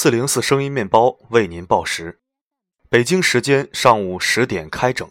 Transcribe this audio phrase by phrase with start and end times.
[0.00, 2.20] 四零四声音面包为您报时，
[2.88, 5.10] 北京时间上午十点开整，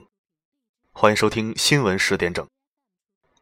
[0.94, 2.48] 欢迎收听新闻十点整。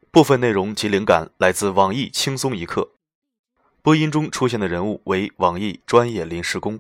[0.10, 2.94] 部分内容及灵感来自网易轻松一刻，
[3.84, 6.80] 播音中出现的人物为网易专业临时工。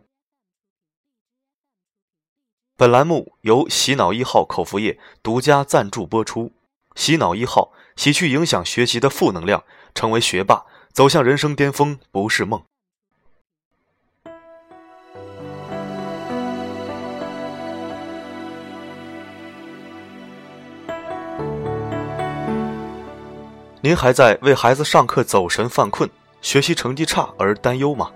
[2.75, 6.52] 本栏目由洗脑一号口服液独家赞助播出。
[6.95, 9.63] 洗脑一号洗去影响学习的负能量，
[9.94, 12.66] 成为学霸，走向人生巅峰不是梦。
[23.85, 26.09] 您还在为孩子上课走神犯困、
[26.41, 28.09] 学习成绩差而担忧吗？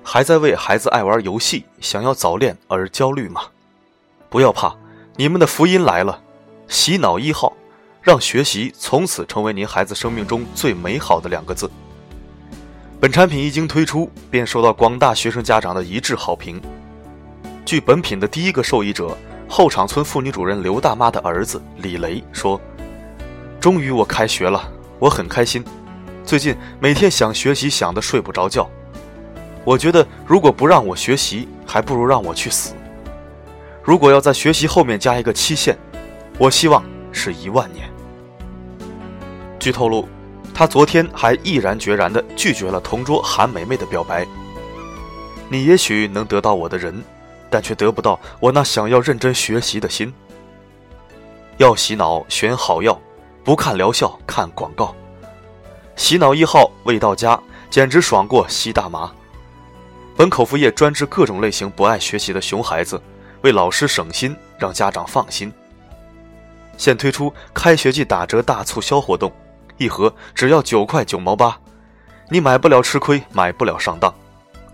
[0.00, 3.40] 还在为孩子爱玩游戏、想要早恋而焦虑吗？
[4.30, 4.72] 不要怕，
[5.16, 6.22] 你们的福音来了！
[6.68, 7.52] 洗脑一号，
[8.00, 11.68] 让学习从此成为您孩子生命中最美好的两个字。
[13.00, 16.62] 本产品一经推出，便受到广大学生家长的一致好评。
[17.64, 22.60] 据本品的第一个受益者后场村妇女主任刘大妈的儿子李雷说
[23.58, 25.62] ：“终于我开学了。”我很开心，
[26.24, 28.68] 最近每天想学习想的睡不着觉。
[29.64, 32.74] 我觉得如果不让我学习，还不如让我去死。
[33.82, 35.76] 如果要在学习后面加一个期限，
[36.38, 37.88] 我希望是一万年。
[39.58, 40.08] 据透露，
[40.54, 44.26] 他昨天还毅然决然地拒绝了同桌韩梅梅的表白。
[45.48, 47.04] 你也许能得到我的人，
[47.50, 50.12] 但却得不到我那想要认真学习的心。
[51.58, 53.00] 要洗脑，选好药。
[53.46, 54.92] 不看疗效，看广告。
[55.94, 59.08] 洗脑一号未到家，简直爽过吸大麻。
[60.16, 63.00] 本口服液专治各种类型不爱学习的熊孩子，
[63.42, 65.52] 为老师省心，让家长放心。
[66.76, 69.32] 现推出开学季打折大促销活动，
[69.76, 71.56] 一盒只要九块九毛八，
[72.28, 74.12] 你买不了吃亏，买不了上当。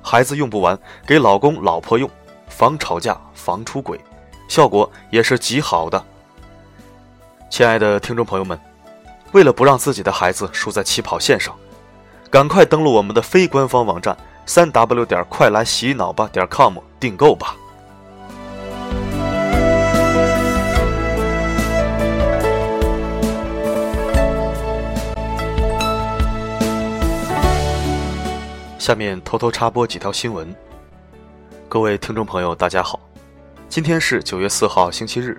[0.01, 2.09] 孩子用不完，给老公老婆用，
[2.49, 4.01] 防吵架，防出轨，
[4.49, 6.03] 效果也是极好的。
[7.53, 8.59] 亲爱的听众朋友们，
[9.33, 11.55] 为了不让自己的孩子输在起跑线上，
[12.31, 17.55] 赶快登录我们的非官方网站三 w 点快来洗脑吧点 com 订购吧。
[28.79, 30.57] 下面偷偷插播几条新闻。
[31.69, 32.99] 各位听众朋友，大家好，
[33.69, 35.39] 今天是九月四号，星期日。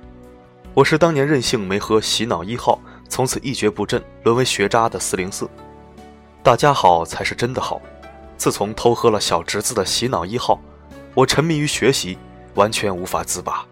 [0.76, 5.48] 我是当年任性没喝洗脑一号，从此一蹶不振，沦为学渣的四零四。
[6.42, 7.80] 大家好才是真的好。
[8.38, 10.60] 自从偷喝了小侄子的洗脑一号，
[11.14, 12.18] 我沉迷于学习，
[12.56, 13.64] 完全无法自拔。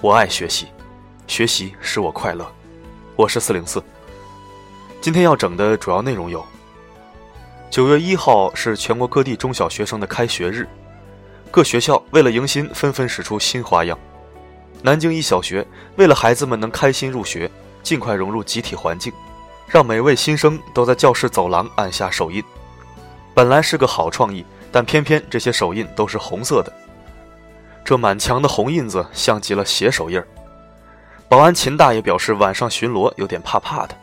[0.00, 0.66] 我爱学习，
[1.28, 2.44] 学习使我快乐。
[3.14, 3.80] 我是四零四。
[5.00, 6.44] 今天要整的主要内容有：
[7.70, 10.66] 九月一号是全国各地中小学生的开学日，
[11.48, 13.96] 各学校为了迎新，纷纷使出新花样。
[14.82, 17.50] 南京一小学为了孩子们能开心入学，
[17.82, 19.12] 尽快融入集体环境，
[19.66, 22.42] 让每位新生都在教室走廊按下手印。
[23.34, 26.72] 本来是个好创意，但偏偏这些手印都是红色的。
[27.84, 30.26] 这满墙的红印子像极了血手印儿。
[31.28, 33.94] 保安秦大爷表示，晚上巡逻有点怕怕的。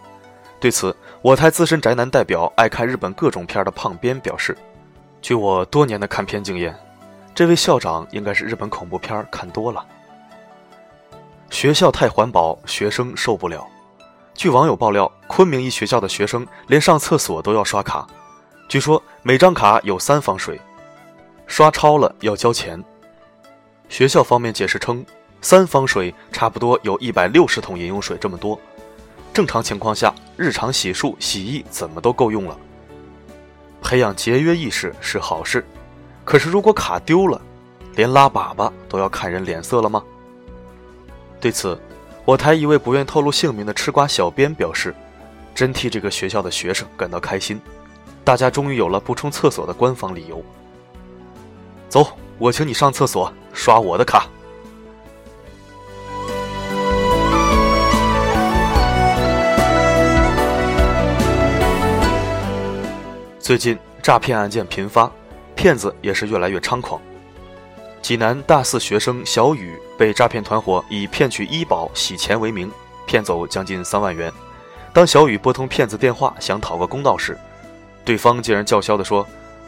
[0.59, 4.57] 对此，我台资深宅男代表、爱看日本各种片的胖编表示
[5.21, 6.75] ：“据我多年的看片经验，
[7.35, 9.85] 这位校长应该是日本恐怖片看多了。”
[11.57, 13.67] 学校太环保，学生受不了。
[14.35, 18.05] 据网友爆料，昆明一学校的学生连上厕所都要刷卡，
[18.69, 20.61] 据说每张卡有三方水，
[21.47, 22.79] 刷超了要交钱。
[23.89, 25.03] 学校方面解释称，
[25.41, 28.59] 三方水差不多有一百六十桶饮用水这么多，
[29.33, 32.55] 正常情况下，日常洗漱、洗衣怎么都够用了。
[33.81, 35.65] 培养节约意识是好事，
[36.23, 37.41] 可是如果卡丢了，
[37.95, 40.03] 连拉粑粑都要看人脸色了吗？
[41.39, 41.79] 对此，
[42.25, 44.93] 我台一位不愿透露姓名的吃瓜小编表示
[45.53, 47.61] ：“真替这个学校的学生感到开心，
[48.23, 50.43] 大家终于有了不冲厕所的官方理由。”
[51.87, 52.05] 走，
[52.37, 54.27] 我请你上厕所，刷我的卡。
[63.39, 65.09] 最近诈骗案件频发，
[65.55, 66.99] 骗子也是越来越猖狂。
[68.01, 72.71] 济南大四学生小雨被诈骗团伙以骗取医保、洗钱为名，
[73.05, 74.31] 骗走将近三万元。
[74.93, 77.37] 当小雨拨通骗子电话想讨个公道时，
[78.05, 79.27] 对方竟然叫嚣地说：“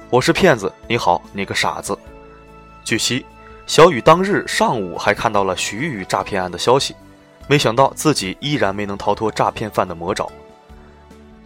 [0.10, 1.98] 我是骗子，你好，你个傻子。”
[2.86, 3.26] 据悉，
[3.68, 6.96] 小雨当日上午还看到了徐宇诈骗案的消息，
[7.48, 10.31] 没想到自己依然没能逃脱诈骗犯的魔爪。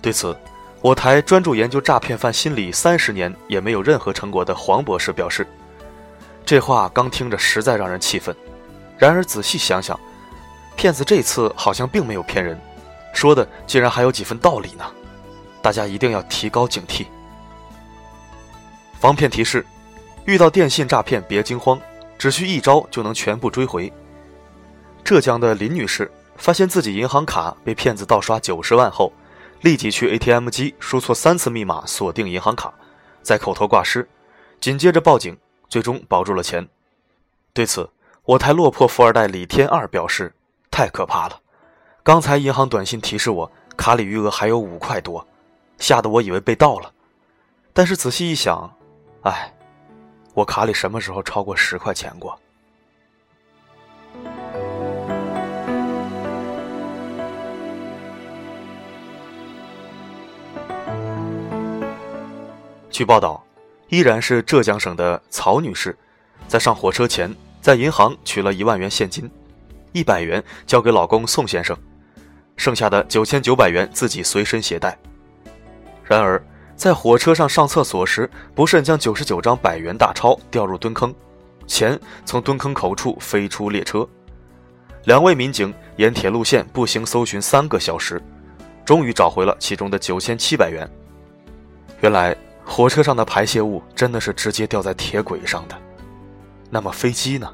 [0.01, 0.38] 对此，
[0.80, 5.47] 我台专注研究诈骗犯心理三十年也没有任何成果的黄博士表示。
[6.45, 8.36] 这话刚听着实在让人气愤。
[8.98, 10.00] 然而仔细想想，
[10.75, 12.60] 骗子这次好像并没有骗人，
[13.13, 14.86] 说的竟然还有几分道理呢。
[15.62, 17.06] 大家一定要提高警惕。
[19.00, 19.66] 防骗提示：
[20.25, 21.80] 遇到电信诈骗别惊慌，
[22.18, 23.92] 只需一招就能全部追回。
[25.04, 29.12] 浙江的林女士发现自己银行卡被骗子盗刷九十万后，
[29.62, 32.74] 立即去 ATM 机输错三次密码锁定银行卡，
[33.22, 34.07] 再口头挂失，
[34.62, 35.38] 紧接着报警，
[35.73, 36.69] 最终保住了钱。
[37.51, 37.89] 对此，
[38.25, 40.35] 我台落魄富二代李天二表示
[40.69, 41.41] ：“太可怕了！
[42.03, 45.27] 刚才银行短信提示我卡里余额还有五块多，
[45.79, 46.93] 吓得我以为被盗了。
[47.73, 48.71] 但是仔细一想，
[49.23, 49.51] 哎，
[50.35, 52.39] 我卡里什么时候超过十块钱过？”
[62.91, 63.43] 据报道，
[63.94, 65.95] 依然是浙江省的曹女士，
[66.48, 67.31] 在上火车前，
[67.62, 69.30] 在银行取了一万元现金，
[69.92, 71.78] 一百元交给老公宋先生，
[72.57, 74.98] 剩下的九千九百元自己随身携带。
[76.04, 76.44] 然而，
[76.75, 81.13] 在火车上上厕所时，不慎将九十九张百元大钞掉入蹲坑，
[81.68, 84.10] 钱从蹲坑口处飞出列车。
[85.04, 88.19] 两位民警沿铁路线步行搜寻三个小时，
[88.84, 90.90] 终于找回了其中的九千七百元。
[92.01, 92.36] 原来。
[92.65, 95.75] 火车上的排泄物真的是直接掉在铁轨上的，
[96.69, 97.48] 那么飞机呢？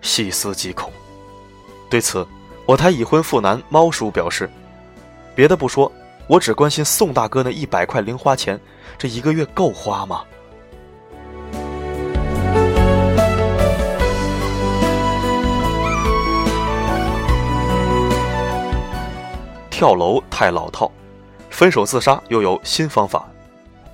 [0.00, 0.90] 细思极恐。
[1.90, 2.26] 对此，
[2.64, 4.48] 我台已婚妇男猫叔表示
[5.36, 5.92] ：“别的不说，
[6.26, 8.58] 我只关心宋大哥那一百块零花钱，
[8.96, 10.22] 这一个月够花吗？”
[19.68, 20.90] 跳楼太老套，
[21.50, 23.28] 分手自杀又有新方法。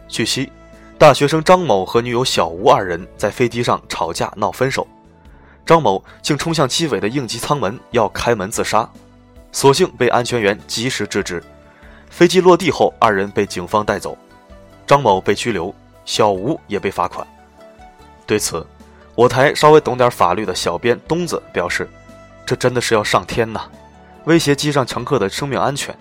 [0.08, 0.50] 据悉，
[0.96, 4.86] 大学生张某和女友小吴二人在飞机上吵架闹分手，
[5.66, 8.88] 张某竟冲向机尾的应急舱门要开门自杀，
[9.52, 11.42] 所幸被安全员及时制止。
[12.08, 14.16] 飞机落地后，二人被警方带走，
[14.86, 15.72] 张某被拘留，
[16.06, 17.24] 小吴也被罚款。
[18.26, 18.66] 对此，
[19.14, 21.86] 我台稍微懂点法律的小编东子表示
[22.46, 23.60] ：“这真的是要上天呐，
[24.24, 25.94] 威胁机上乘客的生命安全，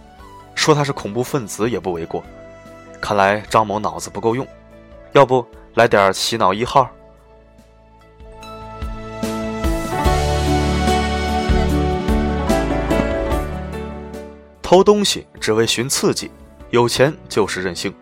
[0.55, 2.23] 说他是恐怖分子也不为过。”
[3.01, 4.45] 看来张某脑子不够用，
[5.13, 5.45] 要不
[5.75, 6.89] 来点洗脑一号？
[14.61, 16.29] 偷东西只为寻刺激，
[16.71, 17.93] 有钱就是任性。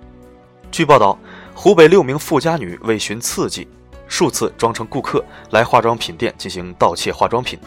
[0.71, 1.15] 据报道，
[1.53, 3.68] 湖北六名富家女为寻刺激，
[4.07, 7.59] 数次装成顾客来化妆品店进行盗窃化妆品，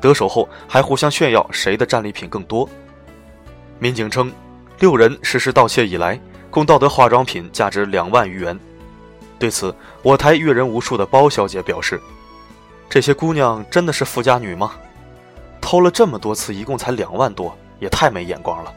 [0.00, 2.66] 得手后还互相炫耀谁的战利品更多。
[3.78, 4.32] 民警称，
[4.78, 6.18] 六人实施盗窃以来。
[6.50, 8.58] 共盗得化妆品价值两万余元。
[9.38, 11.98] 对此，我台阅人无数的包小姐表示
[12.90, 14.72] ：“这些姑娘真的是富家女吗？
[15.60, 18.74] 偷了这么多次，一共才两万多，也太没眼光了。”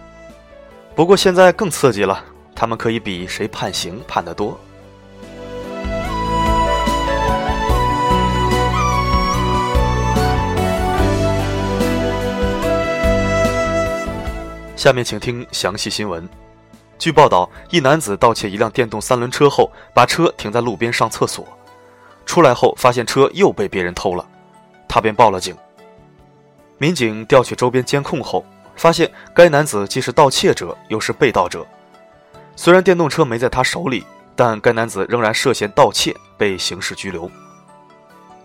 [0.96, 2.24] 不过现在更刺激了，
[2.54, 4.58] 他们可以比谁判刑判得多。
[14.76, 16.30] 下面请听详细新闻。
[17.04, 21.45] 据报道，一男子盗窃一辆电动三轮车后，把车停在路边上厕所，
[22.26, 24.26] 出来后发现车又被别人偷了，
[24.88, 25.54] 他便报了警。
[26.78, 28.45] 民警调取周边监控后，
[28.78, 31.68] 发现该男子既是盗窃者，又是被盗者。
[32.56, 37.30] 虽然电动车没在他手里，但该男子仍然涉嫌盗窃，被刑事拘留。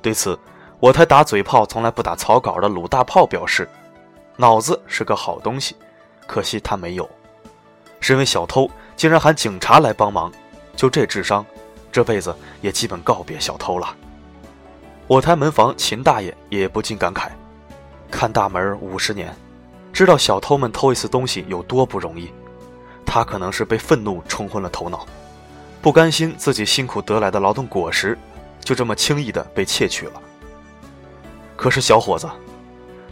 [0.02, 0.36] 对此，
[0.80, 3.68] 我台打嘴炮从来不打草稿的鲁大炮表示
[4.34, 5.76] ：“脑子是个好东西，
[6.26, 7.08] 可惜他没有。”
[8.00, 10.32] 身为小偷，竟然喊警察来帮忙，
[10.76, 11.44] 就这智商，
[11.90, 13.94] 这辈子也基本告别小偷了。
[15.06, 17.28] 我台门房秦大爷也不禁感慨：
[18.10, 19.34] 看大门五十年，
[19.92, 22.30] 知道小偷们偷一次东西有多不容易。
[23.06, 25.06] 他可能是被愤怒冲昏了头脑，
[25.80, 28.16] 不甘心自己辛苦得来的劳动果实
[28.60, 30.22] 就这么轻易的被窃取了。
[31.56, 32.28] 可是小伙子，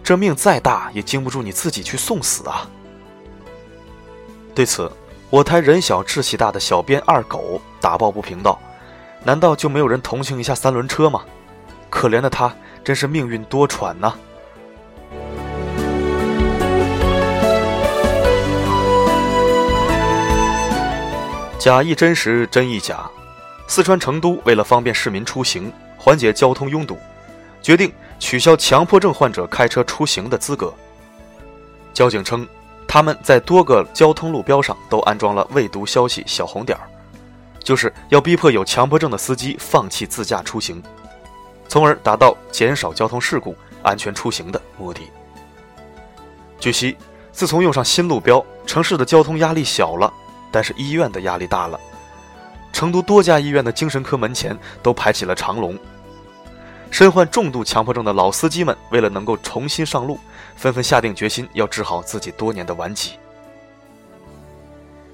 [0.05, 2.69] 这命再大也经不住你自己去送死啊！
[4.57, 4.91] 对此，
[5.29, 8.59] 我台人小志气大的小编二狗打抱不平道
[9.23, 11.21] ：“难道就没有人同情一下三轮车吗？
[11.91, 12.51] 可怜的他，
[12.83, 14.15] 真是命运多舛呐！”
[21.59, 23.05] 假亦真实，真亦假。
[23.69, 26.97] 四川成都为了方便市民出行，缓解交通拥堵，
[27.61, 30.73] 决定取消强迫症患者开车出行的资格。
[31.93, 32.49] 交警称。
[32.97, 36.89] 他们在多个交通路标上都安装了未读消息小红点儿，
[37.63, 40.83] 就是要逼迫有强迫症的司机放弃自驾出行。
[41.69, 45.03] 从而达到减少交通事故、安全出行的目的。
[46.59, 46.97] 据悉，
[47.33, 50.11] 自从用上新路标，城市的交通压力小了，
[50.51, 51.79] 但是医院的压力大了。
[52.73, 55.79] 成都多家医院的精神科门前都排起了长龙。
[56.91, 60.19] 身患重度强迫症的老司机们，为了能够重新上路，
[60.57, 63.13] 纷纷下定决心要治好自己多年的顽疾。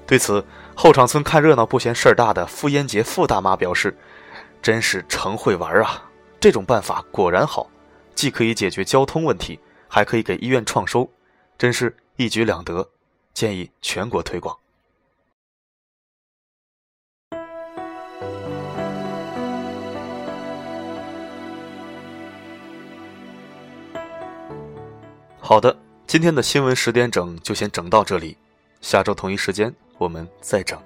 [0.07, 0.45] 对此，
[0.75, 3.95] 后场村看热闹不嫌事儿大的傅烟杰傅大妈表示
[4.61, 6.09] ：“真是成会玩啊！
[6.39, 7.69] 这种办法果然好，
[8.15, 11.09] 既可以解决交通问题，还可以给医院创收，
[11.57, 12.89] 真是一举两得，
[13.33, 14.57] 建议全国推广。”
[25.53, 28.35] 好的，今天的新闻十点整就先整到这里，
[28.81, 30.81] 下周同一时间我们再整。